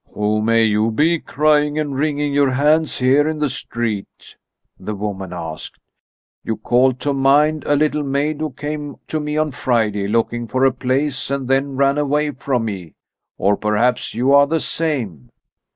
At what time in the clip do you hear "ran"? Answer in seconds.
11.77-11.99